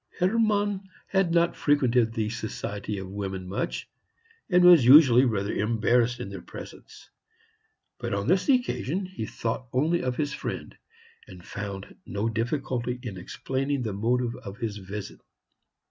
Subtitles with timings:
[0.17, 3.87] Hermann had not frequented the society of women much,
[4.49, 7.07] and was usually rather embarrassed in their presence.
[7.99, 10.75] But on this occasion he thought only of his friend,
[11.27, 15.21] and found no difficulty in explaining the motive of his visit.